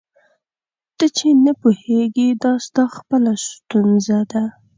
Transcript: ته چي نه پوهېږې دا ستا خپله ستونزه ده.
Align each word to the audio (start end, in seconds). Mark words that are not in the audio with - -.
ته 0.97 1.05
چي 1.17 1.27
نه 1.45 1.53
پوهېږې 1.61 2.27
دا 2.43 2.51
ستا 2.65 2.83
خپله 2.97 3.31
ستونزه 3.47 4.19
ده. 4.31 4.43